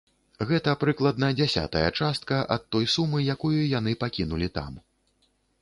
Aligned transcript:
Гэта 0.51 0.71
прыкладна 0.83 1.27
дзясятая 1.41 1.85
частка 1.99 2.41
ад 2.57 2.67
той 2.77 2.89
сумы, 2.97 3.21
якую 3.37 3.55
яны 3.79 3.97
пакінулі 4.07 4.53
там. 4.61 4.73